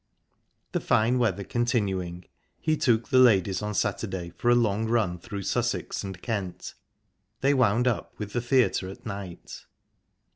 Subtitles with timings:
[0.71, 2.25] The fine weather continuing,
[2.59, 6.73] he took the ladies on Saturday for a long run through Sussex and Kent.
[7.41, 9.65] They wound up with the theatre at night.